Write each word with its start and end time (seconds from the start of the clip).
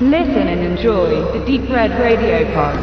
Listen 0.00 0.48
and 0.48 0.60
enjoy 0.60 1.22
the 1.32 1.38
Deep 1.46 1.70
Red 1.70 1.92
Radio 1.92 2.44
Pod. 2.52 2.74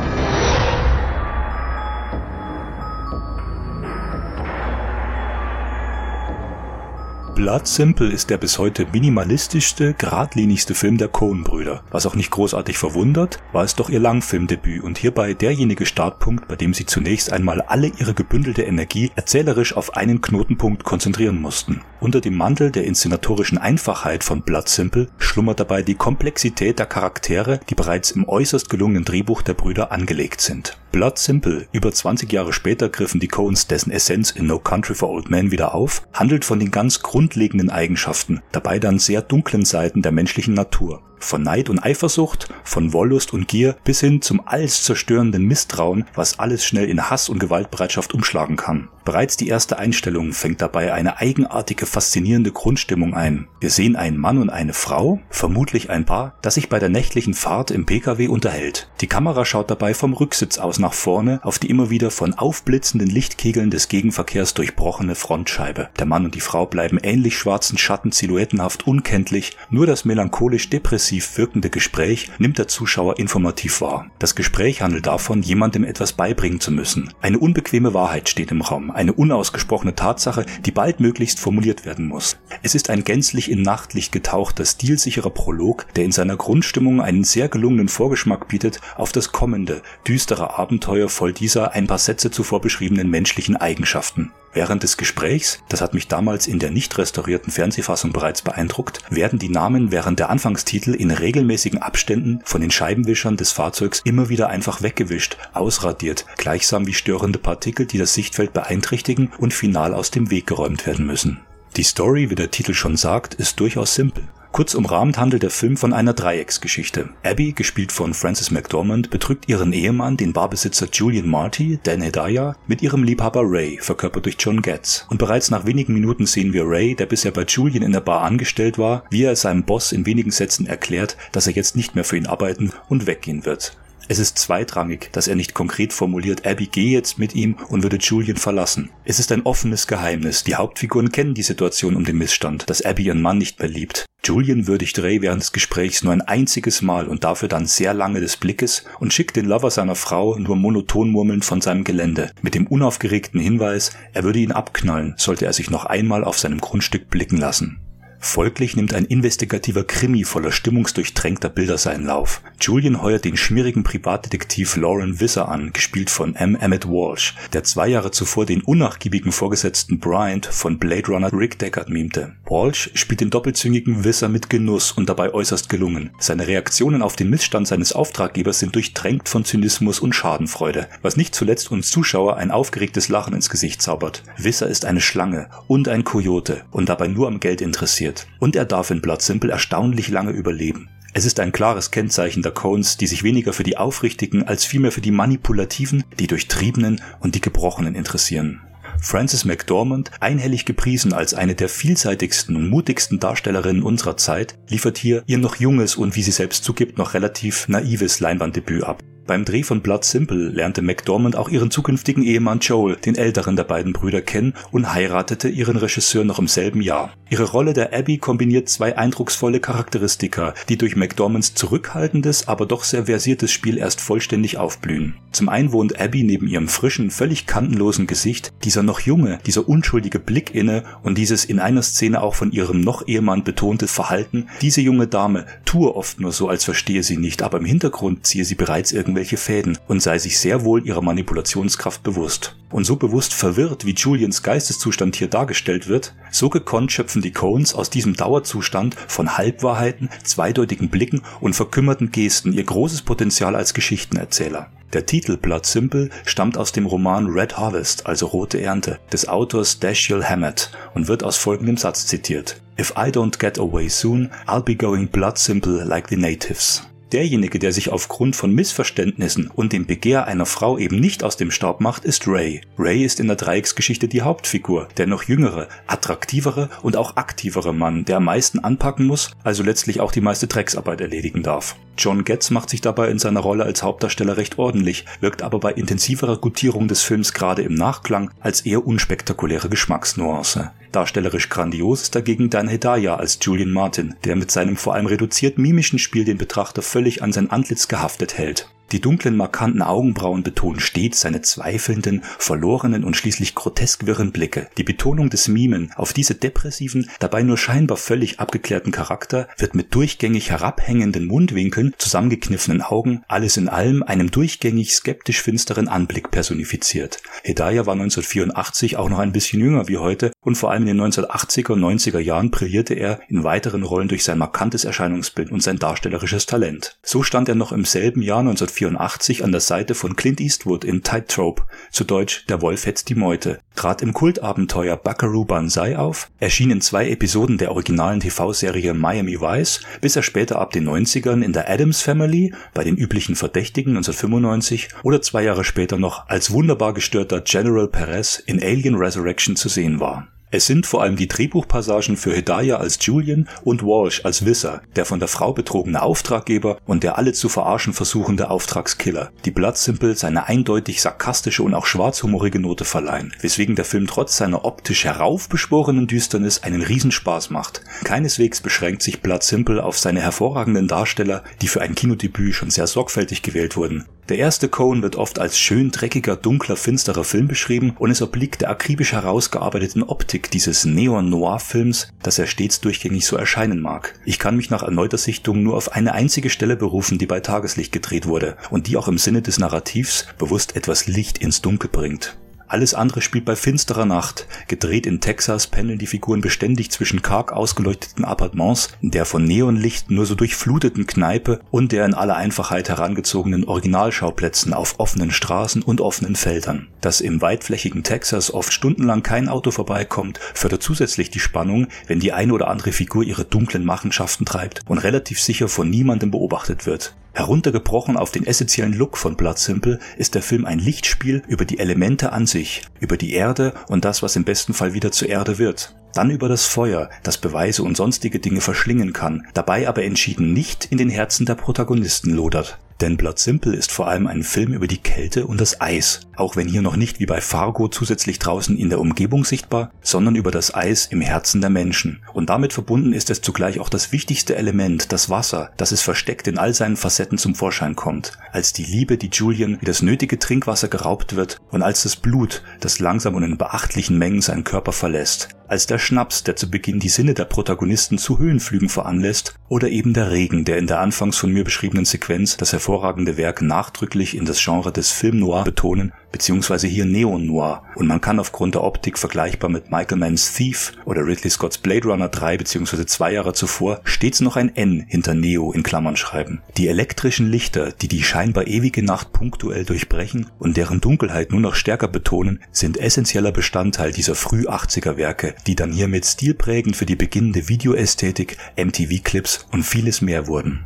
Blood 7.35 7.67
Simple 7.67 8.09
ist 8.09 8.29
der 8.29 8.37
bis 8.37 8.57
heute 8.57 8.87
minimalistischste, 8.93 9.93
geradlinigste 9.93 10.73
Film 10.73 10.97
der 10.97 11.09
Coen-Brüder. 11.09 11.83
Was 11.91 12.05
auch 12.05 12.15
nicht 12.15 12.31
großartig 12.31 12.77
verwundert, 12.77 13.39
war 13.51 13.65
es 13.65 13.75
doch 13.75 13.89
ihr 13.89 13.99
Langfilmdebüt 13.99 14.81
und 14.81 14.97
hierbei 14.97 15.33
derjenige 15.33 15.85
Startpunkt, 15.85 16.47
bei 16.47 16.55
dem 16.55 16.73
sie 16.73 16.85
zunächst 16.85 17.33
einmal 17.33 17.59
alle 17.59 17.87
ihre 17.87 18.13
gebündelte 18.13 18.61
Energie 18.61 19.11
erzählerisch 19.17 19.75
auf 19.75 19.97
einen 19.97 20.21
Knotenpunkt 20.21 20.85
konzentrieren 20.85 21.41
mussten. 21.41 21.81
Unter 22.01 22.19
dem 22.19 22.35
Mantel 22.35 22.71
der 22.71 22.85
inszenatorischen 22.85 23.59
Einfachheit 23.59 24.23
von 24.23 24.41
Blood 24.41 24.67
Simple 24.67 25.07
schlummert 25.19 25.59
dabei 25.59 25.83
die 25.83 25.93
Komplexität 25.93 26.79
der 26.79 26.87
Charaktere, 26.87 27.59
die 27.69 27.75
bereits 27.75 28.09
im 28.09 28.27
äußerst 28.27 28.71
gelungenen 28.71 29.05
Drehbuch 29.05 29.43
der 29.43 29.53
Brüder 29.53 29.91
angelegt 29.91 30.41
sind. 30.41 30.79
Blood 30.91 31.19
Simple, 31.19 31.67
über 31.71 31.91
20 31.91 32.31
Jahre 32.33 32.53
später 32.53 32.89
griffen 32.89 33.19
die 33.19 33.27
Coens 33.27 33.67
dessen 33.67 33.91
Essenz 33.91 34.31
in 34.31 34.47
No 34.47 34.57
Country 34.57 34.95
for 34.95 35.11
Old 35.11 35.29
Men 35.29 35.51
wieder 35.51 35.75
auf, 35.75 36.01
handelt 36.11 36.43
von 36.43 36.59
den 36.59 36.71
ganz 36.71 37.03
grundlegenden 37.03 37.69
Eigenschaften, 37.69 38.41
dabei 38.51 38.79
dann 38.79 38.97
sehr 38.97 39.21
dunklen 39.21 39.63
Seiten 39.63 40.01
der 40.01 40.11
menschlichen 40.11 40.55
Natur. 40.55 41.03
Von 41.21 41.43
Neid 41.43 41.69
und 41.69 41.79
Eifersucht, 41.79 42.49
von 42.63 42.93
Wollust 42.93 43.33
und 43.33 43.47
Gier 43.47 43.77
bis 43.83 44.01
hin 44.01 44.21
zum 44.21 44.41
alles 44.45 44.83
zerstörenden 44.83 45.45
Misstrauen, 45.45 46.05
was 46.15 46.39
alles 46.39 46.65
schnell 46.65 46.89
in 46.89 47.09
Hass 47.09 47.29
und 47.29 47.39
Gewaltbereitschaft 47.39 48.13
umschlagen 48.13 48.57
kann. 48.57 48.89
Bereits 49.05 49.37
die 49.37 49.47
erste 49.47 49.79
Einstellung 49.79 50.33
fängt 50.33 50.61
dabei 50.61 50.93
eine 50.93 51.19
eigenartige, 51.19 51.85
faszinierende 51.85 52.51
Grundstimmung 52.51 53.15
ein. 53.15 53.47
Wir 53.59 53.71
sehen 53.71 53.95
einen 53.95 54.17
Mann 54.17 54.37
und 54.37 54.49
eine 54.49 54.73
Frau, 54.73 55.19
vermutlich 55.29 55.89
ein 55.89 56.05
Paar, 56.05 56.35
das 56.41 56.53
sich 56.55 56.69
bei 56.69 56.77
der 56.77 56.89
nächtlichen 56.89 57.33
Fahrt 57.33 57.71
im 57.71 57.85
Pkw 57.85 58.27
unterhält. 58.27 58.89
Die 59.01 59.07
Kamera 59.07 59.45
schaut 59.45 59.71
dabei 59.71 59.93
vom 59.93 60.13
Rücksitz 60.13 60.59
aus 60.59 60.77
nach 60.77 60.93
vorne 60.93 61.39
auf 61.43 61.57
die 61.57 61.69
immer 61.69 61.89
wieder 61.89 62.11
von 62.11 62.33
aufblitzenden 62.33 63.09
Lichtkegeln 63.09 63.71
des 63.71 63.87
Gegenverkehrs 63.87 64.53
durchbrochene 64.53 65.15
Frontscheibe. 65.15 65.89
Der 65.97 66.05
Mann 66.05 66.25
und 66.25 66.35
die 66.35 66.41
Frau 66.41 66.65
bleiben 66.65 66.99
ähnlich 67.01 67.37
schwarzen 67.37 67.77
Schatten 67.77 68.11
silhouettenhaft 68.11 68.85
unkenntlich, 68.85 69.57
nur 69.69 69.87
das 69.87 70.05
melancholisch 70.05 70.69
depressiv 71.11 71.37
wirkende 71.37 71.69
Gespräch 71.69 72.31
nimmt 72.37 72.57
der 72.57 72.69
Zuschauer 72.69 73.19
informativ 73.19 73.81
wahr. 73.81 74.09
Das 74.17 74.33
Gespräch 74.33 74.81
handelt 74.81 75.07
davon, 75.07 75.41
jemandem 75.41 75.83
etwas 75.83 76.13
beibringen 76.13 76.61
zu 76.61 76.71
müssen. 76.71 77.13
Eine 77.21 77.37
unbequeme 77.37 77.93
Wahrheit 77.93 78.29
steht 78.29 78.51
im 78.51 78.61
Raum, 78.61 78.91
eine 78.91 79.11
unausgesprochene 79.11 79.93
Tatsache, 79.93 80.45
die 80.65 80.71
baldmöglichst 80.71 81.37
formuliert 81.37 81.85
werden 81.85 82.07
muss. 82.07 82.37
Es 82.63 82.75
ist 82.75 82.89
ein 82.89 83.03
gänzlich 83.03 83.51
in 83.51 83.61
Nachtlicht 83.61 84.13
getauchter, 84.13 84.63
stilsicherer 84.63 85.31
Prolog, 85.31 85.85
der 85.95 86.05
in 86.05 86.13
seiner 86.13 86.37
Grundstimmung 86.37 87.01
einen 87.01 87.25
sehr 87.25 87.49
gelungenen 87.49 87.89
Vorgeschmack 87.89 88.47
bietet 88.47 88.79
auf 88.95 89.11
das 89.11 89.33
kommende, 89.33 89.81
düstere 90.07 90.57
Abenteuer 90.57 91.09
voll 91.09 91.33
dieser 91.33 91.73
ein 91.73 91.87
paar 91.87 91.97
Sätze 91.97 92.31
zuvor 92.31 92.61
beschriebenen 92.61 93.09
menschlichen 93.09 93.57
Eigenschaften. 93.57 94.31
Während 94.53 94.83
des 94.83 94.97
Gesprächs, 94.97 95.59
das 95.69 95.79
hat 95.79 95.93
mich 95.93 96.07
damals 96.07 96.47
in 96.47 96.59
der 96.59 96.71
nicht 96.71 96.97
restaurierten 96.97 97.53
Fernsehfassung 97.53 98.11
bereits 98.11 98.41
beeindruckt, 98.41 98.99
werden 99.09 99.39
die 99.39 99.49
Namen 99.49 99.91
während 99.91 100.19
der 100.19 100.29
Anfangstitel 100.29 100.93
in 100.93 101.11
regelmäßigen 101.11 101.81
Abständen 101.81 102.41
von 102.43 102.59
den 102.59 102.71
Scheibenwischern 102.71 103.37
des 103.37 103.51
Fahrzeugs 103.53 104.01
immer 104.03 104.27
wieder 104.27 104.49
einfach 104.49 104.81
weggewischt, 104.81 105.37
ausradiert, 105.53 106.25
gleichsam 106.37 106.85
wie 106.85 106.93
störende 106.93 107.39
Partikel, 107.39 107.85
die 107.85 107.97
das 107.97 108.13
Sichtfeld 108.13 108.51
beeinträchtigen 108.51 109.31
und 109.37 109.53
final 109.53 109.93
aus 109.93 110.11
dem 110.11 110.31
Weg 110.31 110.47
geräumt 110.47 110.85
werden 110.85 111.05
müssen. 111.05 111.39
Die 111.77 111.83
Story, 111.83 112.29
wie 112.29 112.35
der 112.35 112.51
Titel 112.51 112.73
schon 112.73 112.97
sagt, 112.97 113.35
ist 113.35 113.59
durchaus 113.61 113.95
simpel. 113.95 114.25
Kurz 114.51 114.73
umrahmt 114.73 115.17
handelt 115.17 115.43
der 115.43 115.49
Film 115.49 115.77
von 115.77 115.93
einer 115.93 116.13
Dreiecksgeschichte. 116.13 117.07
Abby, 117.23 117.53
gespielt 117.53 117.93
von 117.93 118.13
Frances 118.13 118.51
McDormand, 118.51 119.09
betrügt 119.09 119.47
ihren 119.47 119.71
Ehemann, 119.71 120.17
den 120.17 120.33
Barbesitzer 120.33 120.89
Julian 120.91 121.29
Marty, 121.29 121.79
Dan 121.83 122.01
Hedaya, 122.01 122.57
mit 122.67 122.81
ihrem 122.81 123.03
Liebhaber 123.03 123.43
Ray, 123.45 123.79
verkörpert 123.79 124.25
durch 124.25 124.35
John 124.37 124.61
Getz. 124.61 125.05
Und 125.09 125.19
bereits 125.19 125.51
nach 125.51 125.65
wenigen 125.65 125.93
Minuten 125.93 126.25
sehen 126.25 126.51
wir 126.51 126.65
Ray, 126.67 126.95
der 126.95 127.05
bisher 127.05 127.31
bei 127.31 127.43
Julian 127.43 127.83
in 127.83 127.93
der 127.93 128.01
Bar 128.01 128.23
angestellt 128.23 128.77
war, 128.77 129.05
wie 129.09 129.23
er 129.23 129.37
seinem 129.37 129.63
Boss 129.63 129.93
in 129.93 130.05
wenigen 130.05 130.31
Sätzen 130.31 130.67
erklärt, 130.67 131.15
dass 131.31 131.47
er 131.47 131.53
jetzt 131.53 131.77
nicht 131.77 131.95
mehr 131.95 132.03
für 132.03 132.17
ihn 132.17 132.27
arbeiten 132.27 132.73
und 132.89 133.07
weggehen 133.07 133.45
wird. 133.45 133.77
Es 134.11 134.19
ist 134.19 134.37
zweitrangig, 134.37 135.07
dass 135.13 135.29
er 135.29 135.37
nicht 135.37 135.53
konkret 135.53 135.93
formuliert, 135.93 136.45
Abby 136.45 136.65
gehe 136.65 136.91
jetzt 136.91 137.17
mit 137.17 137.33
ihm 137.33 137.55
und 137.69 137.81
würde 137.81 137.95
Julian 137.95 138.35
verlassen. 138.35 138.89
Es 139.05 139.19
ist 139.19 139.31
ein 139.31 139.43
offenes 139.43 139.87
Geheimnis. 139.87 140.43
Die 140.43 140.55
Hauptfiguren 140.55 141.13
kennen 141.13 141.33
die 141.33 141.43
Situation 141.43 141.95
um 141.95 142.03
den 142.03 142.17
Missstand, 142.17 142.69
dass 142.69 142.81
Abby 142.81 143.03
ihren 143.03 143.21
Mann 143.21 143.37
nicht 143.37 143.59
mehr 143.59 143.69
liebt. 143.69 144.05
Julian 144.25 144.67
würdigt 144.67 145.01
Ray 145.01 145.21
während 145.21 145.41
des 145.41 145.53
Gesprächs 145.53 146.03
nur 146.03 146.11
ein 146.11 146.19
einziges 146.19 146.81
Mal 146.81 147.07
und 147.07 147.23
dafür 147.23 147.47
dann 147.47 147.67
sehr 147.67 147.93
lange 147.93 148.19
des 148.19 148.35
Blickes 148.35 148.83
und 148.99 149.13
schickt 149.13 149.37
den 149.37 149.45
Lover 149.45 149.71
seiner 149.71 149.95
Frau 149.95 150.37
nur 150.37 150.57
monoton 150.57 151.09
murmelnd 151.09 151.45
von 151.45 151.61
seinem 151.61 151.85
Gelände, 151.85 152.31
mit 152.41 152.53
dem 152.53 152.67
unaufgeregten 152.67 153.39
Hinweis, 153.39 153.93
er 154.11 154.25
würde 154.25 154.39
ihn 154.39 154.51
abknallen, 154.51 155.13
sollte 155.15 155.45
er 155.45 155.53
sich 155.53 155.69
noch 155.69 155.85
einmal 155.85 156.25
auf 156.25 156.37
seinem 156.37 156.59
Grundstück 156.59 157.09
blicken 157.09 157.37
lassen. 157.37 157.79
Folglich 158.23 158.75
nimmt 158.75 158.93
ein 158.93 159.05
investigativer 159.05 159.83
Krimi 159.83 160.23
voller 160.23 160.51
stimmungsdurchtränkter 160.51 161.49
Bilder 161.49 161.79
seinen 161.79 162.05
Lauf. 162.05 162.43
Julian 162.61 163.01
heuert 163.01 163.25
den 163.25 163.35
schmierigen 163.35 163.83
Privatdetektiv 163.83 164.77
Lauren 164.77 165.19
Visser 165.19 165.49
an, 165.49 165.73
gespielt 165.73 166.11
von 166.11 166.35
M. 166.35 166.55
Emmett 166.55 166.87
Walsh, 166.87 167.35
der 167.51 167.63
zwei 167.63 167.87
Jahre 167.87 168.11
zuvor 168.11 168.45
den 168.45 168.61
unnachgiebigen 168.61 169.31
Vorgesetzten 169.31 169.99
Bryant 169.99 170.45
von 170.45 170.77
Blade 170.77 171.07
Runner 171.07 171.33
Rick 171.33 171.57
Deckard 171.57 171.89
mimte. 171.89 172.35
Walsh 172.45 172.91
spielt 172.93 173.21
den 173.21 173.31
doppelzüngigen 173.31 174.03
Visser 174.03 174.29
mit 174.29 174.51
Genuss 174.51 174.91
und 174.91 175.09
dabei 175.09 175.33
äußerst 175.33 175.67
gelungen. 175.67 176.11
Seine 176.19 176.45
Reaktionen 176.45 177.01
auf 177.01 177.15
den 177.15 177.31
Missstand 177.31 177.67
seines 177.67 177.91
Auftraggebers 177.91 178.59
sind 178.59 178.75
durchtränkt 178.75 179.29
von 179.29 179.45
Zynismus 179.45 179.99
und 179.99 180.13
Schadenfreude, 180.13 180.87
was 181.01 181.17
nicht 181.17 181.33
zuletzt 181.33 181.71
uns 181.71 181.89
Zuschauer 181.89 182.37
ein 182.37 182.51
aufgeregtes 182.51 183.09
Lachen 183.09 183.33
ins 183.33 183.49
Gesicht 183.49 183.81
zaubert. 183.81 184.23
Visser 184.37 184.67
ist 184.67 184.85
eine 184.85 185.01
Schlange 185.01 185.49
und 185.67 185.87
ein 185.87 186.03
Kojote 186.03 186.65
und 186.69 186.87
dabei 186.87 187.07
nur 187.07 187.27
am 187.27 187.39
Geld 187.39 187.61
interessiert 187.61 188.10
passiert. 188.11 188.27
Und 188.39 188.55
er 188.55 188.65
darf 188.65 188.91
in 188.91 189.01
Blood 189.01 189.21
Simple 189.21 189.51
erstaunlich 189.51 190.09
lange 190.09 190.31
überleben. 190.31 190.89
Es 191.13 191.25
ist 191.25 191.39
ein 191.39 191.51
klares 191.51 191.91
Kennzeichen 191.91 192.41
der 192.41 192.53
Coens, 192.53 192.95
die 192.95 193.07
sich 193.07 193.23
weniger 193.23 193.51
für 193.51 193.63
die 193.63 193.77
Aufrichtigen 193.77 194.47
als 194.47 194.63
vielmehr 194.63 194.93
für 194.93 195.01
die 195.01 195.11
Manipulativen, 195.11 196.05
die 196.19 196.27
Durchtriebenen 196.27 197.01
und 197.19 197.35
die 197.35 197.41
Gebrochenen 197.41 197.95
interessieren. 197.95 198.61
Frances 199.01 199.45
McDormand, 199.45 200.11
einhellig 200.19 200.65
gepriesen 200.65 201.11
als 201.11 201.33
eine 201.33 201.55
der 201.55 201.69
vielseitigsten 201.69 202.55
und 202.55 202.69
mutigsten 202.69 203.19
Darstellerinnen 203.19 203.83
unserer 203.83 204.15
Zeit, 204.15 204.55
liefert 204.69 204.97
hier 204.97 205.23
ihr 205.25 205.37
noch 205.37 205.55
junges 205.55 205.95
und 205.95 206.15
wie 206.15 206.21
sie 206.21 206.31
selbst 206.31 206.63
zugibt, 206.63 206.97
noch 206.97 207.13
relativ 207.13 207.67
naives 207.67 208.19
Leinwanddebüt 208.19 208.83
ab. 208.83 209.01
Beim 209.27 209.45
Dreh 209.45 209.61
von 209.61 209.81
Blood 209.81 210.03
Simple 210.03 210.49
lernte 210.49 210.81
McDormand 210.81 211.35
auch 211.35 211.47
ihren 211.47 211.69
zukünftigen 211.69 212.23
Ehemann 212.23 212.59
Joel, 212.59 212.95
den 212.95 213.15
älteren 213.15 213.55
der 213.55 213.63
beiden 213.63 213.93
Brüder, 213.93 214.21
kennen 214.21 214.53
und 214.71 214.93
heiratete 214.93 215.47
ihren 215.47 215.77
Regisseur 215.77 216.23
noch 216.23 216.39
im 216.39 216.47
selben 216.47 216.81
Jahr. 216.81 217.13
Ihre 217.29 217.43
Rolle 217.43 217.73
der 217.73 217.93
Abby 217.93 218.17
kombiniert 218.17 218.67
zwei 218.67 218.97
eindrucksvolle 218.97 219.59
Charakteristika, 219.59 220.53
die 220.69 220.77
durch 220.77 220.95
McDormands 220.95 221.53
zurückhaltendes, 221.53 222.47
aber 222.47 222.65
doch 222.65 222.83
sehr 222.83 223.05
versiertes 223.05 223.51
Spiel 223.51 223.77
erst 223.77 224.01
vollständig 224.01 224.57
aufblühen. 224.57 225.15
Zum 225.31 225.49
einen 225.49 225.71
wohnt 225.71 225.99
Abby 225.99 226.23
neben 226.23 226.47
ihrem 226.47 226.67
frischen, 226.67 227.11
völlig 227.11 227.45
kantenlosen 227.45 228.07
Gesicht 228.07 228.51
dieser 228.63 228.83
noch 228.83 229.01
junge, 229.01 229.37
dieser 229.45 229.69
unschuldige 229.69 230.19
Blick 230.19 230.55
inne 230.55 230.83
und 231.03 231.17
dieses 231.17 231.45
in 231.45 231.59
einer 231.59 231.83
Szene 231.83 232.21
auch 232.21 232.35
von 232.35 232.51
ihrem 232.51 232.81
noch 232.81 233.07
Ehemann 233.07 233.43
betonte 233.43 233.87
Verhalten. 233.87 234.47
Diese 234.61 234.81
junge 234.81 235.07
Dame 235.07 235.45
tue 235.63 235.95
oft 235.95 236.19
nur 236.19 236.31
so, 236.31 236.49
als 236.49 236.65
verstehe 236.65 237.03
sie 237.03 237.17
nicht, 237.17 237.43
aber 237.43 237.59
im 237.59 237.65
Hintergrund 237.65 238.25
ziehe 238.25 238.43
sie 238.45 238.55
bereits 238.55 238.91
irgendwie 238.91 239.10
irgendwelche 239.11 239.35
Fäden 239.35 239.77
und 239.87 240.01
sei 240.01 240.17
sich 240.17 240.39
sehr 240.39 240.63
wohl 240.63 240.87
ihrer 240.87 241.01
Manipulationskraft 241.01 242.01
bewusst. 242.01 242.55
Und 242.69 242.85
so 242.85 242.95
bewusst 242.95 243.33
verwirrt, 243.33 243.85
wie 243.85 243.93
Julians 243.93 244.41
Geisteszustand 244.41 245.17
hier 245.17 245.27
dargestellt 245.27 245.89
wird, 245.89 246.15
so 246.31 246.49
gekonnt 246.49 246.93
schöpfen 246.93 247.21
die 247.21 247.33
Coens 247.33 247.75
aus 247.75 247.89
diesem 247.89 248.15
Dauerzustand 248.15 248.95
von 248.95 249.37
Halbwahrheiten, 249.37 250.09
zweideutigen 250.23 250.89
Blicken 250.89 251.21
und 251.41 251.53
verkümmerten 251.53 252.11
Gesten 252.11 252.53
ihr 252.53 252.63
großes 252.63 253.01
Potenzial 253.01 253.57
als 253.57 253.73
Geschichtenerzähler. 253.73 254.69
Der 254.93 255.05
Titel 255.05 255.35
Blood 255.35 255.65
Simple 255.65 256.09
stammt 256.25 256.57
aus 256.57 256.71
dem 256.71 256.85
Roman 256.85 257.27
Red 257.27 257.57
Harvest, 257.57 258.05
also 258.05 258.27
Rote 258.27 258.61
Ernte, 258.61 258.99
des 259.11 259.27
Autors 259.27 259.79
Dashiell 259.79 260.23
Hammett 260.23 260.71
und 260.93 261.09
wird 261.09 261.23
aus 261.23 261.37
folgendem 261.37 261.77
Satz 261.77 262.07
zitiert. 262.07 262.61
If 262.79 262.91
I 262.91 263.09
don't 263.09 263.37
get 263.37 263.59
away 263.59 263.89
soon, 263.89 264.29
I'll 264.47 264.63
be 264.63 264.75
going 264.75 265.07
blood 265.07 265.37
simple 265.37 265.83
like 265.83 266.07
the 266.09 266.17
natives. 266.17 266.83
Derjenige, 267.11 267.59
der 267.59 267.73
sich 267.73 267.89
aufgrund 267.89 268.37
von 268.37 268.53
Missverständnissen 268.53 269.51
und 269.53 269.73
dem 269.73 269.85
Begehr 269.85 270.27
einer 270.27 270.45
Frau 270.45 270.77
eben 270.77 270.99
nicht 270.99 271.23
aus 271.23 271.35
dem 271.35 271.51
Staub 271.51 271.81
macht, 271.81 272.05
ist 272.05 272.25
Ray. 272.27 272.61
Ray 272.77 273.03
ist 273.03 273.19
in 273.19 273.27
der 273.27 273.35
Dreiecksgeschichte 273.35 274.07
die 274.07 274.21
Hauptfigur, 274.21 274.87
der 274.95 275.07
noch 275.07 275.23
jüngere, 275.23 275.67
attraktivere 275.87 276.69
und 276.81 276.95
auch 276.95 277.17
aktivere 277.17 277.73
Mann, 277.73 278.05
der 278.05 278.17
am 278.17 278.25
meisten 278.25 278.59
anpacken 278.59 279.07
muss, 279.07 279.31
also 279.43 279.61
letztlich 279.61 279.99
auch 279.99 280.13
die 280.13 280.21
meiste 280.21 280.47
Drecksarbeit 280.47 281.01
erledigen 281.01 281.43
darf. 281.43 281.75
John 281.97 282.23
Getz 282.23 282.49
macht 282.49 282.69
sich 282.69 282.79
dabei 282.79 283.09
in 283.09 283.19
seiner 283.19 283.41
Rolle 283.41 283.65
als 283.65 283.83
Hauptdarsteller 283.83 284.37
recht 284.37 284.57
ordentlich, 284.57 285.05
wirkt 285.19 285.41
aber 285.41 285.59
bei 285.59 285.73
intensiverer 285.73 286.37
Gutierung 286.37 286.87
des 286.87 287.03
Films 287.03 287.33
gerade 287.33 287.61
im 287.61 287.73
Nachklang 287.73 288.31
als 288.39 288.61
eher 288.61 288.87
unspektakuläre 288.87 289.67
Geschmacksnuance. 289.67 290.71
Darstellerisch 290.91 291.49
grandios 291.49 292.01
ist 292.01 292.15
dagegen 292.15 292.49
Dan 292.49 292.67
Hedaya 292.67 293.15
als 293.15 293.39
Julian 293.41 293.71
Martin, 293.71 294.15
der 294.25 294.35
mit 294.35 294.51
seinem 294.51 294.75
vor 294.75 294.93
allem 294.93 295.05
reduziert 295.05 295.57
mimischen 295.57 295.99
Spiel 295.99 296.25
den 296.25 296.37
Betrachter 296.37 296.81
völlig 296.81 297.23
an 297.23 297.31
sein 297.31 297.49
Antlitz 297.49 297.87
gehaftet 297.87 298.37
hält. 298.37 298.69
Die 298.91 298.99
dunklen, 298.99 299.37
markanten 299.37 299.81
Augenbrauen 299.81 300.43
betonen 300.43 300.81
stets 300.81 301.21
seine 301.21 301.41
zweifelnden, 301.41 302.23
verlorenen 302.37 303.05
und 303.05 303.15
schließlich 303.15 303.55
grotesk 303.55 304.05
wirren 304.05 304.33
Blicke. 304.33 304.67
Die 304.77 304.83
Betonung 304.83 305.29
des 305.29 305.47
Mimen 305.47 305.93
auf 305.95 306.11
diese 306.11 306.35
depressiven, 306.35 307.09
dabei 307.19 307.41
nur 307.41 307.57
scheinbar 307.57 307.95
völlig 307.95 308.41
abgeklärten 308.41 308.91
Charakter 308.91 309.47
wird 309.57 309.75
mit 309.75 309.95
durchgängig 309.95 310.49
herabhängenden 310.49 311.25
Mundwinkeln, 311.25 311.93
zusammengekniffenen 311.97 312.81
Augen, 312.81 313.23
alles 313.29 313.55
in 313.55 313.69
allem 313.69 314.03
einem 314.03 314.29
durchgängig 314.29 314.93
skeptisch 314.93 315.41
finsteren 315.41 315.87
Anblick 315.87 316.29
personifiziert. 316.29 317.19
Hedaya 317.43 317.85
war 317.85 317.93
1984 317.93 318.97
auch 318.97 319.09
noch 319.09 319.19
ein 319.19 319.31
bisschen 319.31 319.61
jünger 319.61 319.87
wie 319.87 319.99
heute 319.99 320.31
und 320.41 320.55
vor 320.55 320.71
allem 320.71 320.85
in 320.85 320.97
den 320.97 321.01
1980er 321.01 321.71
und 321.71 321.81
90er 321.81 322.19
Jahren 322.19 322.51
brillierte 322.51 322.95
er 322.95 323.21
in 323.29 323.45
weiteren 323.45 323.83
Rollen 323.83 324.09
durch 324.09 324.25
sein 324.25 324.37
markantes 324.37 324.83
Erscheinungsbild 324.83 325.49
und 325.49 325.63
sein 325.63 325.79
darstellerisches 325.79 326.45
Talent. 326.45 326.97
So 327.03 327.23
stand 327.23 327.47
er 327.47 327.55
noch 327.55 327.71
im 327.71 327.85
selben 327.85 328.21
Jahr 328.21 328.39
1984 328.39 328.80
1984 328.87 329.43
an 329.43 329.51
der 329.51 329.61
Seite 329.61 329.95
von 329.95 330.15
Clint 330.15 330.39
Eastwood 330.39 330.83
in 330.83 331.03
Tightrope, 331.03 331.63
zu 331.91 332.03
Deutsch 332.03 332.45
Der 332.47 332.61
Wolf 332.61 332.85
hetzt 332.85 333.09
die 333.09 333.15
Meute, 333.15 333.59
trat 333.75 334.01
im 334.01 334.13
Kultabenteuer 334.13 334.97
Buckaroo 334.97 335.45
Banzai 335.45 335.97
auf, 335.97 336.29
erschien 336.39 336.71
in 336.71 336.81
zwei 336.81 337.09
Episoden 337.09 337.57
der 337.57 337.71
originalen 337.71 338.19
TV-Serie 338.19 338.93
Miami 338.93 339.39
Vice, 339.39 339.81
bis 340.01 340.15
er 340.15 340.23
später 340.23 340.59
ab 340.59 340.71
den 340.71 340.87
90ern 340.87 341.43
in 341.43 341.53
der 341.53 341.69
Adams 341.69 342.01
Family 342.01 342.53
bei 342.73 342.83
den 342.83 342.97
üblichen 342.97 343.35
Verdächtigen 343.35 343.91
1995 343.97 344.89
oder 345.03 345.21
zwei 345.21 345.43
Jahre 345.43 345.63
später 345.63 345.97
noch 345.97 346.27
als 346.27 346.51
wunderbar 346.51 346.93
gestörter 346.93 347.41
General 347.41 347.87
Perez 347.87 348.41
in 348.45 348.61
Alien 348.61 348.95
Resurrection 348.95 349.55
zu 349.55 349.69
sehen 349.69 349.99
war 349.99 350.27
es 350.51 350.65
sind 350.65 350.85
vor 350.85 351.01
allem 351.01 351.15
die 351.15 351.29
Drehbuchpassagen 351.29 352.17
für 352.17 352.35
Hedaya 352.35 352.75
als 352.75 352.97
Julian 353.01 353.47
und 353.63 353.83
Walsh 353.83 354.25
als 354.25 354.45
Visser, 354.45 354.81
der 354.97 355.05
von 355.05 355.19
der 355.19 355.29
Frau 355.29 355.53
betrogene 355.53 356.01
Auftraggeber 356.01 356.77
und 356.85 357.03
der 357.03 357.17
alle 357.17 357.31
zu 357.31 357.47
verarschen 357.47 357.93
versuchende 357.93 358.49
Auftragskiller, 358.49 359.31
die 359.45 359.51
Blood 359.51 359.77
Simple 359.77 360.15
seine 360.15 360.47
eindeutig 360.47 361.01
sarkastische 361.01 361.63
und 361.63 361.73
auch 361.73 361.85
schwarzhumorige 361.85 362.59
Note 362.59 362.83
verleihen, 362.83 363.33
weswegen 363.39 363.77
der 363.77 363.85
Film 363.85 364.07
trotz 364.07 364.35
seiner 364.35 364.65
optisch 364.65 365.05
heraufbeschworenen 365.05 366.07
Düsternis 366.07 366.63
einen 366.63 366.81
Riesenspaß 366.81 367.49
macht. 367.49 367.83
Keineswegs 368.03 368.59
beschränkt 368.59 369.03
sich 369.03 369.21
Blood 369.21 369.43
Simple 369.43 369.81
auf 369.81 369.97
seine 369.97 370.19
hervorragenden 370.19 370.89
Darsteller, 370.89 371.43
die 371.61 371.69
für 371.69 371.81
ein 371.81 371.95
Kinodebüt 371.95 372.53
schon 372.53 372.71
sehr 372.71 372.87
sorgfältig 372.87 373.41
gewählt 373.41 373.77
wurden. 373.77 374.05
Der 374.31 374.37
erste 374.37 374.69
Cohen 374.69 375.01
wird 375.01 375.17
oft 375.17 375.39
als 375.39 375.59
schön 375.59 375.91
dreckiger, 375.91 376.37
dunkler, 376.37 376.77
finsterer 376.77 377.25
Film 377.25 377.49
beschrieben 377.49 377.97
und 377.99 378.11
es 378.11 378.21
obliegt 378.21 378.61
der 378.61 378.69
akribisch 378.69 379.11
herausgearbeiteten 379.11 380.03
Optik 380.03 380.49
dieses 380.49 380.85
Neon-Noir-Films, 380.85 382.13
dass 382.23 382.39
er 382.39 382.47
stets 382.47 382.79
durchgängig 382.79 383.25
so 383.25 383.35
erscheinen 383.35 383.81
mag. 383.81 384.17
Ich 384.23 384.39
kann 384.39 384.55
mich 384.55 384.69
nach 384.69 384.83
erneuter 384.83 385.17
Sichtung 385.17 385.63
nur 385.63 385.75
auf 385.75 385.91
eine 385.91 386.13
einzige 386.13 386.49
Stelle 386.49 386.77
berufen, 386.77 387.17
die 387.17 387.25
bei 387.25 387.41
Tageslicht 387.41 387.91
gedreht 387.91 388.25
wurde 388.25 388.55
und 388.69 388.87
die 388.87 388.95
auch 388.95 389.09
im 389.09 389.17
Sinne 389.17 389.41
des 389.41 389.59
Narrativs 389.59 390.27
bewusst 390.37 390.77
etwas 390.77 391.07
Licht 391.07 391.39
ins 391.39 391.61
Dunkel 391.61 391.89
bringt. 391.89 392.37
Alles 392.71 392.93
andere 392.93 393.19
spielt 393.19 393.43
bei 393.43 393.57
finsterer 393.57 394.05
Nacht. 394.05 394.47
Gedreht 394.69 395.05
in 395.05 395.19
Texas 395.19 395.67
pendeln 395.67 395.99
die 395.99 396.07
Figuren 396.07 396.39
beständig 396.39 396.89
zwischen 396.89 397.21
karg 397.21 397.51
ausgeleuchteten 397.51 398.23
Appartements, 398.23 398.91
der 399.01 399.25
von 399.25 399.43
Neonlicht 399.43 400.09
nur 400.09 400.25
so 400.25 400.35
durchfluteten 400.35 401.05
Kneipe 401.05 401.59
und 401.69 401.91
der 401.91 402.05
in 402.05 402.13
aller 402.13 402.37
Einfachheit 402.37 402.87
herangezogenen 402.87 403.65
Originalschauplätzen 403.65 404.73
auf 404.73 405.01
offenen 405.01 405.31
Straßen 405.31 405.81
und 405.81 405.99
offenen 405.99 406.37
Feldern. 406.37 406.87
Dass 407.01 407.19
im 407.19 407.41
weitflächigen 407.41 408.03
Texas 408.03 408.53
oft 408.53 408.71
stundenlang 408.71 409.21
kein 409.21 409.49
Auto 409.49 409.71
vorbeikommt, 409.71 410.39
fördert 410.53 410.81
zusätzlich 410.81 411.29
die 411.29 411.41
Spannung, 411.41 411.87
wenn 412.07 412.21
die 412.21 412.31
eine 412.31 412.53
oder 412.53 412.69
andere 412.69 412.93
Figur 412.93 413.25
ihre 413.25 413.43
dunklen 413.43 413.83
Machenschaften 413.83 414.45
treibt 414.45 414.79
und 414.87 414.99
relativ 414.99 415.41
sicher 415.41 415.67
von 415.67 415.89
niemandem 415.89 416.31
beobachtet 416.31 416.85
wird. 416.85 417.15
Heruntergebrochen 417.33 418.17
auf 418.17 418.31
den 418.31 418.45
essentiellen 418.45 418.93
Look 418.93 419.17
von 419.17 419.37
Blood 419.37 419.57
Simple 419.57 419.99
ist 420.17 420.35
der 420.35 420.41
Film 420.41 420.65
ein 420.65 420.79
Lichtspiel 420.79 421.43
über 421.47 421.63
die 421.63 421.79
Elemente 421.79 422.33
an 422.33 422.45
sich, 422.45 422.81
über 422.99 423.15
die 423.15 423.33
Erde 423.33 423.73
und 423.87 424.03
das, 424.03 424.21
was 424.21 424.35
im 424.35 424.43
besten 424.43 424.73
Fall 424.73 424.93
wieder 424.93 425.11
zur 425.11 425.29
Erde 425.29 425.57
wird. 425.57 425.95
Dann 426.13 426.29
über 426.29 426.49
das 426.49 426.65
Feuer, 426.65 427.09
das 427.23 427.37
Beweise 427.37 427.83
und 427.83 427.95
sonstige 427.95 428.39
Dinge 428.39 428.59
verschlingen 428.59 429.13
kann, 429.13 429.47
dabei 429.53 429.87
aber 429.87 430.03
entschieden 430.03 430.51
nicht 430.51 430.85
in 430.91 430.97
den 430.97 431.09
Herzen 431.09 431.45
der 431.45 431.55
Protagonisten 431.55 432.31
lodert. 432.31 432.79
Denn 433.01 433.17
Blood 433.17 433.39
Simple 433.39 433.75
ist 433.75 433.91
vor 433.91 434.07
allem 434.07 434.27
ein 434.27 434.43
Film 434.43 434.73
über 434.73 434.85
die 434.85 434.99
Kälte 434.99 435.47
und 435.47 435.59
das 435.59 435.81
Eis, 435.81 436.21
auch 436.35 436.55
wenn 436.55 436.67
hier 436.67 436.83
noch 436.83 436.95
nicht 436.95 437.19
wie 437.19 437.25
bei 437.25 437.41
Fargo 437.41 437.87
zusätzlich 437.87 438.37
draußen 438.37 438.77
in 438.77 438.89
der 438.89 438.99
Umgebung 438.99 439.43
sichtbar, 439.43 439.91
sondern 440.01 440.35
über 440.35 440.51
das 440.51 440.75
Eis 440.75 441.07
im 441.07 441.19
Herzen 441.19 441.61
der 441.61 441.71
Menschen. 441.71 442.21
Und 442.33 442.51
damit 442.51 442.73
verbunden 442.73 443.13
ist 443.13 443.31
es 443.31 443.41
zugleich 443.41 443.79
auch 443.79 443.89
das 443.89 444.11
wichtigste 444.11 444.55
Element, 444.55 445.11
das 445.11 445.31
Wasser, 445.31 445.71
das 445.77 445.91
es 445.91 446.03
versteckt 446.03 446.47
in 446.47 446.59
all 446.59 446.75
seinen 446.75 446.95
Facetten 446.95 447.39
zum 447.39 447.55
Vorschein 447.55 447.95
kommt, 447.95 448.33
als 448.51 448.71
die 448.71 448.85
Liebe, 448.85 449.17
die 449.17 449.31
Julian 449.33 449.79
wie 449.81 449.85
das 449.85 450.03
nötige 450.03 450.37
Trinkwasser 450.37 450.87
geraubt 450.87 451.35
wird 451.35 451.57
und 451.71 451.81
als 451.81 452.03
das 452.03 452.15
Blut, 452.15 452.61
das 452.81 452.99
langsam 452.99 453.33
und 453.33 453.41
in 453.41 453.57
beachtlichen 453.57 454.19
Mengen 454.19 454.41
seinen 454.41 454.63
Körper 454.63 454.91
verlässt, 454.91 455.49
als 455.71 455.87
der 455.87 455.99
Schnaps, 455.99 456.43
der 456.43 456.57
zu 456.57 456.69
Beginn 456.69 456.99
die 456.99 457.07
Sinne 457.07 457.33
der 457.33 457.45
Protagonisten 457.45 458.17
zu 458.17 458.39
Höhenflügen 458.39 458.89
veranlässt, 458.89 459.55
oder 459.69 459.87
eben 459.87 460.13
der 460.13 460.29
Regen, 460.29 460.65
der 460.65 460.77
in 460.77 460.85
der 460.85 460.99
anfangs 460.99 461.37
von 461.37 461.49
mir 461.49 461.63
beschriebenen 461.63 462.03
Sequenz 462.03 462.57
das 462.57 462.73
hervorragende 462.73 463.37
Werk 463.37 463.61
nachdrücklich 463.61 464.35
in 464.35 464.43
das 464.43 464.61
Genre 464.61 464.91
des 464.91 465.11
Film 465.11 465.39
Noir 465.39 465.63
betonen 465.63 466.11
beziehungsweise 466.31 466.87
hier 466.87 467.05
Neo-Noir 467.05 467.83
und 467.95 468.07
man 468.07 468.21
kann 468.21 468.39
aufgrund 468.39 468.75
der 468.75 468.83
Optik 468.83 469.17
vergleichbar 469.17 469.69
mit 469.69 469.91
Michael 469.91 470.17
Manns 470.17 470.53
Thief 470.53 470.93
oder 471.05 471.25
Ridley 471.25 471.49
Scotts 471.49 471.77
Blade 471.77 472.07
Runner 472.07 472.29
3 472.29 472.57
beziehungsweise 472.57 473.05
zwei 473.05 473.33
Jahre 473.33 473.53
zuvor 473.53 474.01
stets 474.03 474.41
noch 474.41 474.55
ein 474.55 474.75
N 474.75 475.05
hinter 475.07 475.33
Neo 475.33 475.71
in 475.71 475.83
Klammern 475.83 476.15
schreiben. 476.15 476.61
Die 476.77 476.87
elektrischen 476.87 477.49
Lichter, 477.49 477.91
die 477.91 478.07
die 478.07 478.23
scheinbar 478.23 478.67
ewige 478.67 479.03
Nacht 479.03 479.33
punktuell 479.33 479.85
durchbrechen 479.85 480.47
und 480.59 480.77
deren 480.77 481.01
Dunkelheit 481.01 481.51
nur 481.51 481.61
noch 481.61 481.75
stärker 481.75 482.07
betonen, 482.07 482.59
sind 482.71 482.97
essentieller 482.97 483.51
Bestandteil 483.51 484.11
dieser 484.11 484.35
früh 484.35 484.67
80er 484.67 485.17
Werke, 485.17 485.55
die 485.67 485.75
dann 485.75 485.91
hiermit 485.91 486.25
stilprägend 486.25 486.95
für 486.95 487.05
die 487.05 487.15
beginnende 487.15 487.67
Videoästhetik, 487.67 488.57
MTV-Clips 488.77 489.67
und 489.71 489.83
vieles 489.83 490.21
mehr 490.21 490.47
wurden. 490.47 490.85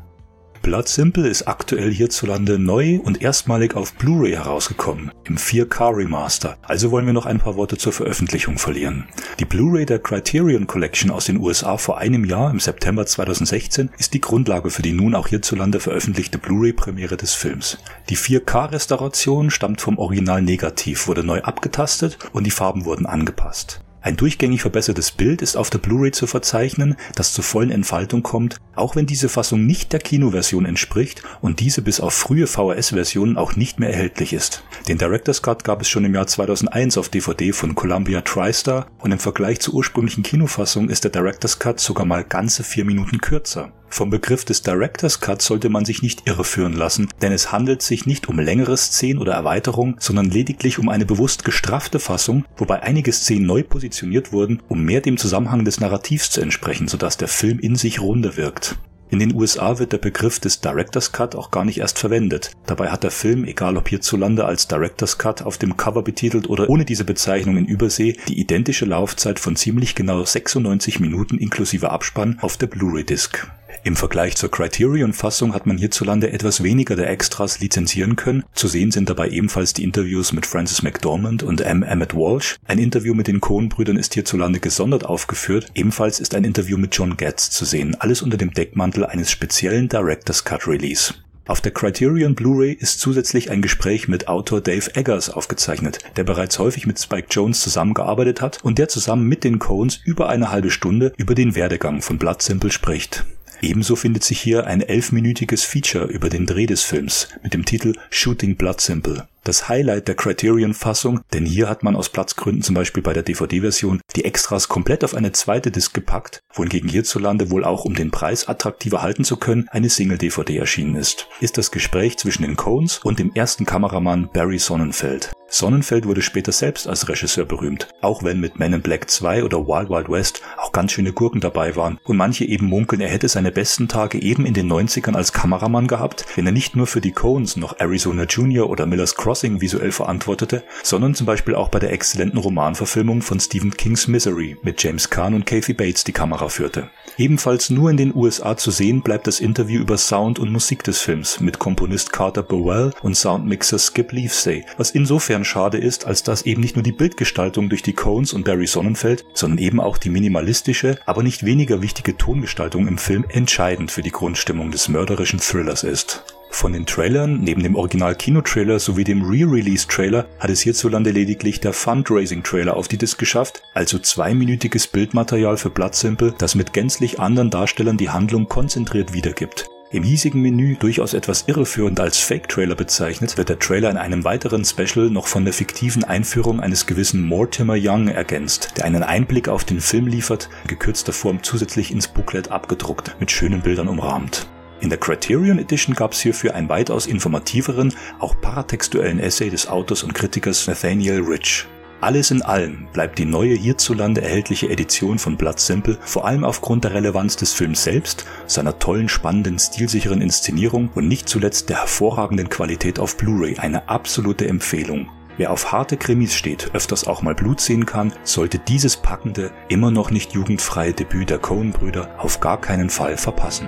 Blood 0.66 0.88
Simple 0.88 1.28
ist 1.28 1.48
aktuell 1.48 1.94
hierzulande 1.94 2.58
neu 2.58 3.00
und 3.04 3.22
erstmalig 3.22 3.76
auf 3.76 3.94
Blu-ray 3.94 4.32
herausgekommen, 4.32 5.12
im 5.26 5.38
4K 5.38 5.96
Remaster. 5.96 6.58
Also 6.64 6.90
wollen 6.90 7.06
wir 7.06 7.14
noch 7.14 7.28
ein 7.28 7.38
paar 7.38 7.56
Worte 7.56 7.78
zur 7.78 7.94
Veröffentlichung 7.94 8.58
verlieren. 8.58 9.08
Die 9.38 9.46
Blu-ray 9.46 9.86
der 9.86 10.00
Criterion 10.00 10.66
Collection 10.66 11.12
aus 11.12 11.26
den 11.26 11.40
USA 11.40 11.78
vor 11.78 12.00
einem 12.00 12.26
Jahr, 12.26 12.50
im 12.50 12.60
September 12.60 13.06
2016, 13.06 13.92
ist 14.00 14.16
die 14.16 14.22
Grundlage 14.22 14.72
für 14.72 14.82
die 14.82 14.94
nun 14.94 15.14
auch 15.14 15.28
hierzulande 15.28 15.80
veröffentlichte 15.80 16.40
Blu-ray-Premiere 16.40 17.16
des 17.16 17.36
Films. 17.36 17.78
Die 18.10 18.18
4K-Restauration 18.18 19.52
stammt 19.52 19.82
vom 19.82 20.00
Original 20.00 20.42
Negativ, 20.42 21.06
wurde 21.06 21.24
neu 21.24 21.42
abgetastet 21.44 22.18
und 22.34 22.44
die 22.44 22.50
Farben 22.50 22.86
wurden 22.86 23.06
angepasst. 23.06 23.85
Ein 24.06 24.18
durchgängig 24.18 24.62
verbessertes 24.62 25.10
Bild 25.10 25.42
ist 25.42 25.58
auf 25.58 25.72
der 25.72 25.80
Blu-ray 25.80 26.12
zu 26.12 26.28
verzeichnen, 26.28 26.96
das 27.16 27.34
zur 27.34 27.44
vollen 27.44 27.72
Entfaltung 27.72 28.22
kommt, 28.22 28.58
auch 28.76 28.96
wenn 28.96 29.08
diese 29.08 29.30
Fassung 29.30 29.66
nicht 29.66 29.94
der 29.94 30.00
Kinoversion 30.00 30.66
entspricht 30.66 31.24
und 31.42 31.60
diese 31.60 31.82
bis 31.82 32.00
auf 32.00 32.14
frühe 32.14 32.46
VHS-Versionen 32.46 33.36
auch 33.36 33.56
nicht 33.56 33.80
mehr 33.80 33.90
erhältlich 33.90 34.34
ist. 34.34 34.64
Den 34.88 34.98
Director's 34.98 35.42
Cut 35.42 35.64
gab 35.64 35.82
es 35.82 35.90
schon 35.90 36.06
im 36.06 36.14
Jahr 36.14 36.28
2001 36.28 36.98
auf 36.98 37.10
DVD 37.10 37.52
von 37.52 37.76
Columbia 37.76 38.22
TriStar 38.22 38.88
und 39.00 39.12
im 39.12 39.20
Vergleich 39.20 39.60
zur 39.60 39.74
ursprünglichen 39.74 40.24
Kinofassung 40.24 40.90
ist 40.90 41.04
der 41.04 41.12
Director's 41.12 41.60
Cut 41.60 41.80
sogar 41.80 42.06
mal 42.06 42.24
ganze 42.24 42.64
vier 42.64 42.86
Minuten 42.86 43.20
kürzer. 43.20 43.72
Vom 43.90 44.10
Begriff 44.10 44.44
des 44.44 44.62
Director's 44.62 45.22
Cut 45.22 45.42
sollte 45.42 45.70
man 45.70 45.86
sich 45.86 46.02
nicht 46.02 46.28
irreführen 46.28 46.74
lassen, 46.74 47.08
denn 47.22 47.32
es 47.32 47.52
handelt 47.52 47.82
sich 47.82 48.06
nicht 48.06 48.28
um 48.28 48.40
längere 48.40 48.76
Szenen 48.76 49.20
oder 49.20 49.34
Erweiterung, 49.34 49.96
sondern 50.00 50.30
lediglich 50.30 50.80
um 50.80 50.90
eine 50.90 51.06
bewusst 51.06 51.46
gestraffte 51.46 52.00
Fassung, 52.00 52.46
wobei 52.58 52.84
einige 52.84 53.14
Szenen 53.14 53.46
neu 53.46 53.64
positioniert 53.64 54.34
wurden, 54.34 54.62
um 54.68 54.84
mehr 54.84 55.02
dem 55.02 55.18
Zusammenhang 55.18 55.64
des 55.64 55.80
Narrativs 55.80 56.30
zu 56.30 56.42
entsprechen, 56.42 56.88
sodass 56.88 57.18
der 57.18 57.30
Film 57.30 57.60
in 57.60 57.76
sich 57.76 58.02
runder 58.02 58.36
wirkt. 58.38 58.78
In 59.10 59.20
den 59.20 59.36
USA 59.36 59.78
wird 59.78 59.92
der 59.92 60.00
Begriff 60.00 60.40
des 60.40 60.62
Director's 60.62 61.12
Cut 61.12 61.36
auch 61.36 61.52
gar 61.52 61.64
nicht 61.64 61.78
erst 61.78 62.00
verwendet. 62.00 62.52
Dabei 62.66 62.90
hat 62.90 63.04
der 63.04 63.12
Film, 63.12 63.46
egal 63.46 63.78
ob 63.78 63.88
hierzulande 63.88 64.46
als 64.46 64.68
Director's 64.68 65.18
Cut 65.18 65.44
auf 65.44 65.58
dem 65.60 65.78
Cover 65.78 66.02
betitelt 66.02 66.50
oder 66.50 66.70
ohne 66.70 66.86
diese 66.86 67.06
Bezeichnung 67.06 67.58
in 67.58 67.66
Übersee, 67.66 68.18
die 68.28 68.40
identische 68.40 68.86
Laufzeit 68.86 69.40
von 69.40 69.56
ziemlich 69.56 69.94
genau 69.94 70.24
96 70.24 71.00
Minuten 71.00 71.38
inklusive 71.38 71.92
Abspann 71.92 72.40
auf 72.42 72.58
der 72.58 72.68
Blu-ray-Disc. 72.68 73.48
Im 73.86 73.96
Vergleich 73.96 74.36
zur 74.36 74.50
Criterion-Fassung 74.50 75.54
hat 75.54 75.68
man 75.68 75.78
hierzulande 75.78 76.32
etwas 76.34 76.64
weniger 76.64 76.96
der 76.96 77.08
Extras 77.08 77.60
lizenzieren 77.60 78.16
können. 78.16 78.44
Zu 78.56 78.68
sehen 78.68 78.90
sind 78.90 79.12
dabei 79.12 79.30
ebenfalls 79.30 79.74
die 79.74 79.84
Interviews 79.84 80.34
mit 80.34 80.48
Francis 80.48 80.82
McDormand 80.82 81.44
und 81.44 81.62
M. 81.62 81.84
Emmett 81.84 82.16
Walsh. 82.16 82.56
Ein 82.66 82.80
Interview 82.80 83.14
mit 83.14 83.28
den 83.28 83.42
Coen-Brüdern 83.42 83.98
ist 83.98 84.16
hierzulande 84.16 84.60
gesondert 84.60 85.06
aufgeführt. 85.06 85.68
Ebenfalls 85.76 86.20
ist 86.20 86.34
ein 86.34 86.46
Interview 86.46 86.80
mit 86.80 86.96
John 86.96 87.16
Getz 87.16 87.52
zu 87.52 87.64
sehen. 87.64 87.96
Alles 88.00 88.24
unter 88.24 88.38
dem 88.38 88.56
Deckmantel 88.56 89.06
eines 89.06 89.30
speziellen 89.30 89.88
Director's 89.88 90.44
Cut 90.44 90.68
Release. 90.68 91.14
Auf 91.46 91.62
der 91.62 91.72
Criterion 91.72 92.34
Blu-ray 92.34 92.74
ist 92.74 93.00
zusätzlich 93.00 93.52
ein 93.52 93.62
Gespräch 93.62 94.08
mit 94.08 94.28
Autor 94.28 94.62
Dave 94.62 94.96
Eggers 94.96 95.30
aufgezeichnet, 95.30 96.00
der 96.16 96.24
bereits 96.24 96.58
häufig 96.58 96.88
mit 96.88 97.00
Spike 97.00 97.28
Jones 97.30 97.62
zusammengearbeitet 97.62 98.42
hat 98.42 98.64
und 98.64 98.80
der 98.80 98.88
zusammen 98.88 99.28
mit 99.28 99.44
den 99.44 99.60
Coens 99.60 100.00
über 100.04 100.28
eine 100.28 100.50
halbe 100.50 100.72
Stunde 100.72 101.14
über 101.18 101.36
den 101.36 101.54
Werdegang 101.54 102.02
von 102.02 102.18
Blood 102.18 102.42
Simple 102.42 102.72
spricht. 102.72 103.26
Ebenso 103.66 103.96
findet 103.96 104.24
sich 104.24 104.40
hier 104.40 104.68
ein 104.68 104.82
elfminütiges 104.82 105.64
Feature 105.64 106.06
über 106.06 106.30
den 106.30 106.46
Dreh 106.46 106.68
des 106.68 106.84
Films 106.84 107.30
mit 107.42 107.56
dem 107.56 107.66
Titel 107.66 107.96
Shooting 108.12 108.58
Blood 108.58 108.80
Simple. 108.80 109.28
Das 109.46 109.70
Highlight 109.70 110.08
der 110.08 110.16
Criterion-Fassung, 110.16 111.22
denn 111.32 111.46
hier 111.46 111.70
hat 111.70 111.84
man 111.84 111.96
aus 111.96 112.10
Platzgründen 112.10 112.64
zum 112.64 112.74
Beispiel 112.74 113.04
bei 113.04 113.14
der 113.14 113.22
DVD-Version 113.22 114.02
die 114.16 114.26
Extras 114.26 114.70
komplett 114.70 115.04
auf 115.04 115.14
eine 115.14 115.34
zweite 115.34 115.70
Disc 115.70 115.94
gepackt, 115.94 116.40
wohingegen 116.52 116.90
hierzulande 116.90 117.52
wohl 117.52 117.64
auch 117.64 117.86
um 117.86 117.94
den 117.94 118.10
Preis 118.10 118.48
attraktiver 118.48 119.04
halten 119.04 119.24
zu 119.24 119.38
können, 119.38 119.68
eine 119.70 119.90
Single-DVD 119.90 120.58
erschienen 120.58 120.96
ist, 120.96 121.28
ist 121.42 121.60
das 121.60 121.70
Gespräch 121.70 122.18
zwischen 122.18 122.42
den 122.42 122.56
Coens 122.56 122.98
und 123.04 123.20
dem 123.20 123.34
ersten 123.36 123.68
Kameramann 123.68 124.32
Barry 124.34 124.58
Sonnenfeld. 124.58 125.32
Sonnenfeld 125.48 126.06
wurde 126.06 126.22
später 126.22 126.52
selbst 126.52 126.88
als 126.88 127.08
Regisseur 127.08 127.46
berühmt, 127.46 127.88
auch 128.02 128.24
wenn 128.24 128.40
mit 128.40 128.60
Men 128.60 128.74
in 128.74 128.82
Black 128.82 129.10
2 129.10 129.44
oder 129.44 129.68
Wild 129.68 129.90
Wild 129.90 130.10
West 130.10 130.42
auch 130.58 130.72
ganz 130.72 130.92
schöne 130.92 131.14
Gurken 131.14 131.40
dabei 131.40 131.76
waren 131.76 132.00
und 132.04 132.18
manche 132.18 132.46
eben 132.46 132.66
munkeln, 132.66 133.00
er 133.00 133.10
hätte 133.10 133.30
seine 133.30 133.52
besten 133.52 133.88
Tage 133.88 134.20
eben 134.22 134.46
in 134.46 134.54
den 134.54 134.70
90ern 134.70 135.16
als 135.16 135.34
Kameramann 135.34 135.88
gehabt, 135.88 136.26
wenn 136.36 136.46
er 136.46 136.52
nicht 136.52 136.76
nur 136.76 136.88
für 136.88 137.00
die 137.00 137.12
Coens 137.12 137.56
noch 137.56 137.80
Arizona 137.80 138.24
Junior 138.24 138.70
oder 138.70 138.86
Miller's 138.86 139.16
Crossing 139.36 139.60
visuell 139.60 139.92
verantwortete, 139.92 140.64
sondern 140.82 141.14
zum 141.14 141.26
Beispiel 141.26 141.56
auch 141.56 141.68
bei 141.68 141.80
der 141.80 141.92
exzellenten 141.92 142.40
Romanverfilmung 142.40 143.22
von 143.22 143.38
Stephen 143.42 143.76
Kings 143.76 144.08
Misery 144.08 144.56
mit 144.62 144.82
James 144.82 145.10
Caan 145.10 145.34
und 145.34 145.46
Kathy 145.46 145.74
Bates 145.74 146.06
die 146.06 146.14
Kamera 146.14 146.48
führte. 146.48 146.90
Ebenfalls 147.18 147.70
nur 147.70 147.90
in 147.90 147.98
den 147.98 148.16
USA 148.16 148.56
zu 148.56 148.72
sehen 148.72 149.02
bleibt 149.02 149.28
das 149.28 149.42
Interview 149.42 149.82
über 149.82 149.98
Sound 149.98 150.40
und 150.40 150.54
Musik 150.54 150.86
des 150.86 151.02
Films 151.02 151.42
mit 151.42 151.60
Komponist 151.60 152.14
Carter 152.14 152.44
Burwell 152.44 152.94
und 153.02 153.18
Soundmixer 153.18 153.78
Skip 153.78 154.14
Leafsay, 154.14 154.64
was 154.78 154.92
insofern 154.92 155.44
schade 155.44 155.80
ist, 155.80 156.06
als 156.06 156.24
dass 156.24 156.44
eben 156.44 156.62
nicht 156.62 156.78
nur 156.78 156.84
die 156.84 156.94
Bildgestaltung 156.94 157.68
durch 157.68 157.84
die 157.84 157.92
Coens 157.92 158.32
und 158.32 158.46
Barry 158.46 158.68
Sonnenfeld, 158.68 159.26
sondern 159.34 159.58
eben 159.58 159.82
auch 159.82 159.98
die 159.98 160.10
minimalistische, 160.10 160.98
aber 161.06 161.24
nicht 161.24 161.44
weniger 161.44 161.82
wichtige 161.82 162.16
Tongestaltung 162.16 162.88
im 162.88 162.98
Film 162.98 163.26
entscheidend 163.28 163.92
für 163.92 164.02
die 164.02 164.12
Grundstimmung 164.12 164.72
des 164.72 164.88
mörderischen 164.88 165.40
Thrillers 165.40 165.84
ist. 165.84 166.24
Von 166.56 166.72
den 166.72 166.86
Trailern, 166.86 167.42
neben 167.42 167.64
dem 167.64 167.76
Original-Kinotrailer 167.76 168.80
sowie 168.80 169.04
dem 169.04 169.24
Re-Release-Trailer, 169.24 170.26
hat 170.40 170.50
es 170.50 170.62
hierzulande 170.62 171.12
lediglich 171.12 171.60
der 171.60 171.74
Fundraising-Trailer 171.74 172.78
auf 172.78 172.88
die 172.88 172.98
Disc 172.98 173.20
geschafft, 173.20 173.62
also 173.74 174.00
zweiminütiges 174.00 174.88
Bildmaterial 174.88 175.58
für 175.58 175.70
Blood 175.70 175.96
Simple, 175.96 176.34
das 176.38 176.56
mit 176.56 176.72
gänzlich 176.72 177.20
anderen 177.20 177.50
Darstellern 177.50 177.98
die 177.98 178.10
Handlung 178.10 178.48
konzentriert 178.48 179.12
wiedergibt. 179.12 179.68
Im 179.92 180.04
hiesigen 180.04 180.42
Menü 180.42 180.78
durchaus 180.78 181.14
etwas 181.14 181.44
irreführend 181.48 182.00
als 182.00 182.20
Fake-Trailer 182.20 182.76
bezeichnet, 182.76 183.38
wird 183.38 183.50
der 183.50 183.60
Trailer 183.60 183.92
in 183.92 183.98
einem 183.98 184.24
weiteren 184.24 184.64
Special 184.64 185.10
noch 185.10 185.28
von 185.28 185.44
der 185.44 185.54
fiktiven 185.54 186.06
Einführung 186.06 186.62
eines 186.62 186.86
gewissen 186.86 187.22
Mortimer 187.22 187.76
Young 187.78 188.08
ergänzt, 188.08 188.76
der 188.78 188.86
einen 188.86 189.04
Einblick 189.04 189.50
auf 189.50 189.66
den 189.66 189.82
Film 189.82 190.08
liefert, 190.08 190.50
in 190.64 190.70
gekürzter 190.70 191.12
Form 191.12 191.44
zusätzlich 191.44 191.92
ins 191.92 192.08
Booklet 192.08 192.50
abgedruckt, 192.50 193.18
mit 193.20 193.30
schönen 193.30 193.62
Bildern 193.62 193.90
umrahmt. 193.90 194.48
In 194.82 194.90
der 194.90 195.00
Criterion 195.00 195.60
Edition 195.60 195.96
gab 195.96 196.14
es 196.14 196.20
hierfür 196.20 196.54
einen 196.54 196.70
weitaus 196.70 197.08
informativeren, 197.08 197.94
auch 198.20 198.40
paratextuellen 198.42 199.20
Essay 199.20 199.50
des 199.50 199.68
Autors 199.68 200.04
und 200.04 200.14
Kritikers 200.14 200.68
Nathaniel 200.68 201.22
Rich. 201.22 201.66
Alles 202.02 202.30
in 202.30 202.42
allem 202.42 202.88
bleibt 202.94 203.18
die 203.18 203.26
neue 203.26 203.56
hierzulande 203.56 204.22
erhältliche 204.22 204.70
Edition 204.70 205.18
von 205.18 205.38
Blood 205.38 205.60
Simple 205.60 205.98
vor 206.02 206.26
allem 206.28 206.44
aufgrund 206.44 206.84
der 206.84 206.94
Relevanz 206.94 207.36
des 207.38 207.54
Films 207.54 207.84
selbst, 207.84 208.26
seiner 208.48 208.78
tollen, 208.78 209.10
spannenden, 209.10 209.58
stilsicheren 209.58 210.22
Inszenierung 210.22 210.90
und 210.94 211.08
nicht 211.08 211.30
zuletzt 211.30 211.70
der 211.70 211.80
hervorragenden 211.80 212.50
Qualität 212.50 213.00
auf 213.00 213.18
Blu-ray 213.18 213.58
eine 213.58 213.88
absolute 213.90 214.48
Empfehlung. 214.48 215.10
Wer 215.38 215.52
auf 215.52 215.72
harte 215.72 215.98
Krimis 215.98 216.36
steht, 216.36 216.72
öfters 216.74 217.08
auch 217.08 217.22
mal 217.22 217.36
Blut 217.36 217.60
sehen 217.60 217.86
kann, 217.86 218.14
sollte 218.24 218.60
dieses 218.60 218.98
packende, 218.98 219.52
immer 219.68 219.90
noch 219.90 220.12
nicht 220.12 220.34
jugendfreie 220.34 220.94
Debüt 220.94 221.30
der 221.30 221.40
Coen-Brüder 221.40 222.16
auf 222.18 222.40
gar 222.40 222.60
keinen 222.62 222.90
Fall 222.90 223.18
verpassen. 223.18 223.68